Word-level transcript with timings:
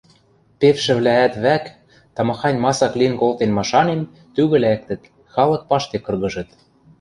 Певшӹвлӓӓт 0.59 1.33
вӓк, 1.43 1.63
тамахань 2.15 2.61
масак 2.63 2.93
лин 2.99 3.13
колтен 3.21 3.51
машанен, 3.57 4.01
тӱгӹ 4.35 4.57
лӓктӹт, 4.63 5.01
халык 5.33 5.63
паштек 5.69 6.01
кыргыжыт. 6.05 6.49